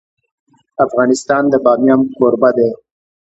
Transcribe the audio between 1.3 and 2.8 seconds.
د بامیان کوربه دی.